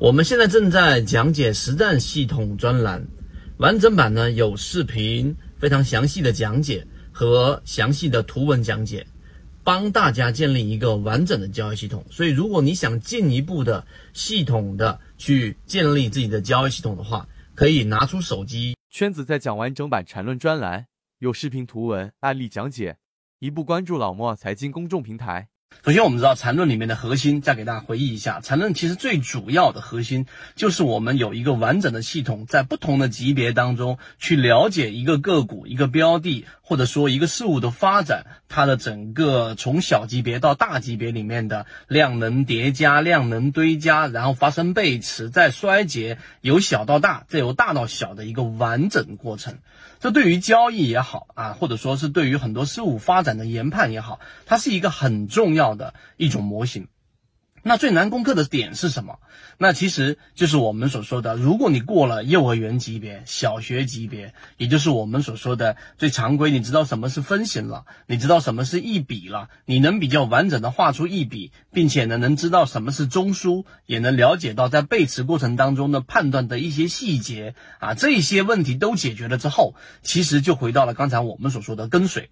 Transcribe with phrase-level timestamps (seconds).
[0.00, 3.06] 我们现在正在讲解实战系统专栏，
[3.58, 9.06] 完整版呢有视频，非常详细的讲解和详细的图文讲解，
[9.62, 12.02] 帮大家建立一个完整的交易系统。
[12.10, 18.74] 所以，如果你想进一步的系统的去建立自己的交易系统的话，可以拿出手机。
[18.88, 20.86] 圈子在讲完整版缠论专栏，
[21.18, 22.96] 有视频、图文、案例讲解，
[23.38, 25.48] 一步关注老莫财经公众平台。
[25.82, 49.56] 首先，我们知道缠论里面的核心，再给大家回忆一下，缠论其实最主要的核心就是我们有一个完整的系统，在不同的级别当中去了解一个个股、一个标的，或者说一个事物的发展，它的整个从小级别到大级别里面的量能叠加、量能堆加，然后发生背驰再衰竭，由小到大，再由大到小的一个完整过程。
[50.00, 56.88] 这对于交易也好啊，或者说是对于很多事物发展的研判也好，它是一个很重要的一种模型。
[57.62, 59.18] 那最难攻克的点是什么？
[59.58, 82.30] 那其实就是我们所说的，如果你过了幼儿园级别、小学级别，也就是我们所说的最常规，你知道什么是分型了，你知道什么是一笔了，你能比较完整的画出一笔，并且呢，能知道什么是中枢，也能了解到在背驰过程当中的判断的一些细节啊，这些问题都解决了之后，其实就回到了刚才我们所说的跟随。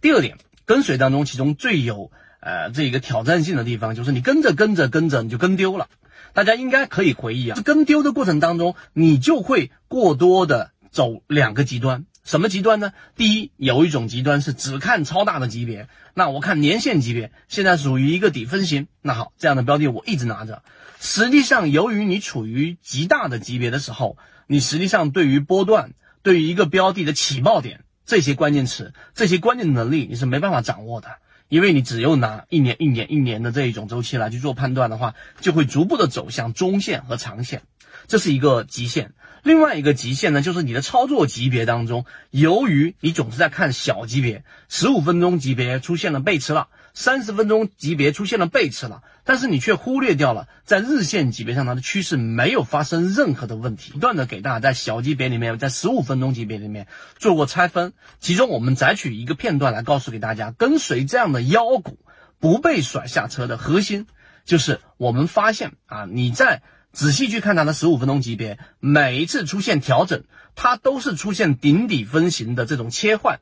[0.00, 2.12] 第二点，跟随当中，其中最有。
[2.40, 5.88] 呃，这个挑战性的地方就是你跟着跟着跟着你就跟丢了，
[6.32, 12.92] 大家应该可以回忆啊，跟丢的过程当中，你就会过多的走两个极端，什么极端呢？
[13.16, 20.62] 第一，有一种极端是只看超大的级别，那我看年线级别，现在属于一个底分型，那好，这样的标的我一直拿着。
[21.00, 24.16] 实际上，由于你处于极大的级别的时候，
[24.46, 31.08] 你实际上对于波段，对于一个标的的起爆点这些关键词，这些关键能力，你是没办法掌握的。
[31.48, 37.62] 因为你只有拿一年、一年、一年的这一种周期来去做判断的话，就会逐步的走向中线和长线，
[38.06, 39.12] 这是一个极限。
[39.42, 46.68] 另外一个极限呢，就是你的操作级别当中，由于你总是在看小级别，十五分钟级别出现了背驰了。
[47.00, 53.92] 三十分钟级别出现了背驰了，但是你却忽略掉了在日线级别上它的趋势没有发生任何的问题。
[53.92, 62.00] 不断的给大家在小级别里面，在十五分钟级别里面做过拆分，其中我们摘取一个片段来告诉给大家，跟随这样的妖股
[62.40, 64.08] 不被甩下车的核心，
[64.44, 70.24] 就是我们发现啊，你在仔细去看它的十五分钟级别，每一次出现调整，
[70.56, 73.38] 它都是出现顶底分型的这种切换，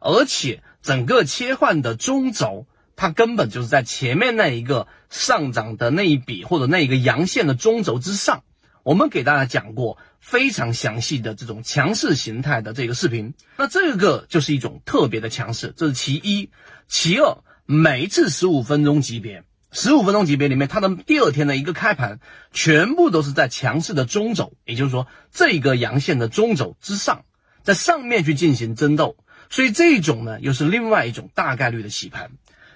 [0.00, 2.68] 而且整个切换的中轴。
[2.96, 8.44] 它根本就是在前面那一个上涨的那一笔或者那一个阳线的中轴之上，
[8.82, 13.34] 我们给大家讲过非常详细的这种强势形态的这个视频。
[13.56, 16.50] 那这个就是一种特别的强势，这是其一。
[16.86, 22.20] 其二，每一次十五分钟级别，十五分钟级别里面，它的第二天的一个开盘，
[22.52, 27.24] 全部都是在强势的中轴，也就是说这个阳线的中轴之上，
[27.62, 29.16] 在上面去进行争斗。
[29.48, 32.30] 所以这种呢，又是另外一种大概率的洗盘。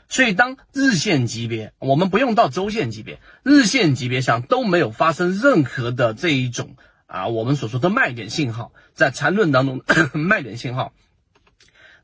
[0.08, 9.82] 所以，当日线级别，我们不用到周线级别，日线级别上都没有发生任何的这一种啊，我们所说的卖点信号，在缠论当中
[10.14, 10.92] 卖点信号，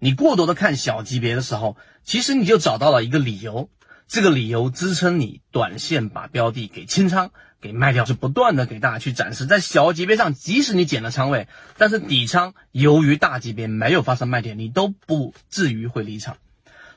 [0.01, 3.71] 你过多的看小级别的时候，其实你就找到了一个理由，
[4.09, 7.31] 这个理由支撑你短线把标的给清仓
[7.61, 11.47] 给卖掉，是不断的给大家去展示，在小级别上，即使你减了仓位，
[11.79, 16.37] 但是底仓由于大级别没有发生卖点，你都不至于会离场。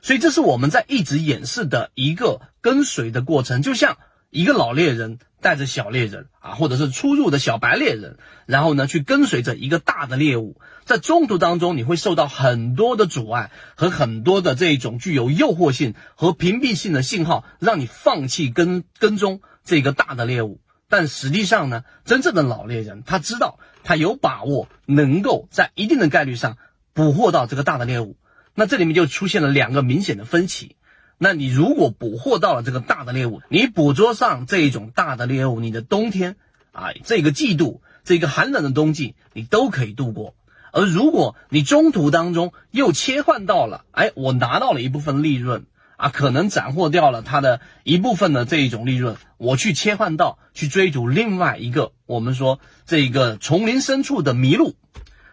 [0.06, 3.98] 所以这是我们在一直演示的一个跟随的过程，就像
[4.30, 20.60] 一个老猎人带着小猎人啊，或者是初入的小白猎人，然后呢去跟随着一个大的猎物，在中途当中你会受到很多的阻碍和很多的这种具有诱惑性和屏蔽性的信号，让你放弃跟跟踪这个大的猎物。
[20.88, 26.58] 但实际上呢，真正的老猎人他知道他有把握能够在一定的概率上
[26.92, 28.16] 捕获到这个大的猎物。
[28.56, 30.74] 那这里面就出现了两个明显的分歧。
[31.18, 36.36] 那你如果捕获到了这个大的猎物，你捕捉上这一种大的猎物，你的冬天
[36.72, 40.34] 啊，这个季度，这个寒冷的冬季，你都可以度过。
[40.72, 45.64] 而如果你中途当中又切换到了，哎，我拿到了一部分利润
[45.96, 54.74] 啊，可能斩获掉了它的一部分的这一种利润，我去切换到去追逐另外一个，我们说这个丛林深处的麋鹿，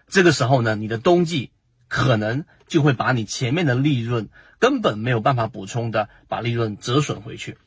[0.07, 1.51] 这个时候呢，你的冬季。
[1.87, 7.57] 可能就会把你前面的利润根本没有办法补充的，把利润折损回去。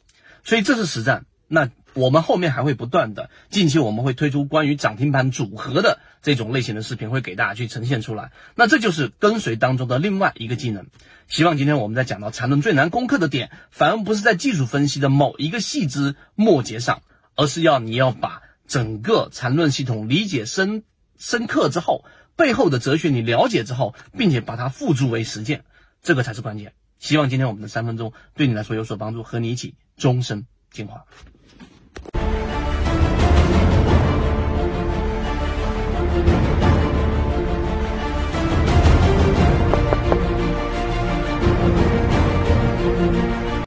[0.45, 1.27] 所以这是实战。
[1.49, 8.33] 那我们后面还会不断的，近期我们会推出关于涨停板组合的这种类型的视频，会给大家去呈现出来。
[8.55, 10.87] 那这就是跟随当中的另外一个技能。
[11.29, 17.03] 希望今天我们在讲到缠论最难攻克的点，反而不是在技术分析的某一个细枝末节上。
[17.39, 20.85] 而是要你要把整个缠论系统理解深
[21.19, 22.03] 深刻之后，
[22.37, 25.65] 背后的哲学你了解之后，并且把它付诸为实践，
[26.03, 26.75] 这个才是关键。
[26.99, 31.05] 希望今天我们的三分钟对你来说有所帮助，和你一起终身进化。